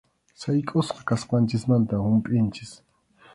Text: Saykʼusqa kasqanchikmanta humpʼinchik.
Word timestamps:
Saykʼusqa 0.41 0.99
kasqanchikmanta 1.07 1.95
humpʼinchik. 2.03 2.71